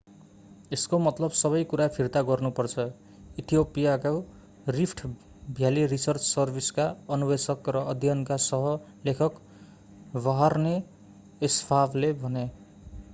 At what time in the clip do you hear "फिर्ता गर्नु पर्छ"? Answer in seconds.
1.97-2.85